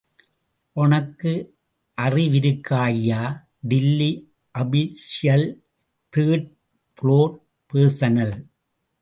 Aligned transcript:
ஒனக்கு 0.75 1.33
அறிவிருக்காய்யா... 1.97 3.19
Delhi 3.61 4.09
official... 4.55 5.47
third 6.13 6.49
floor 6.97 7.35
personal. 7.73 8.35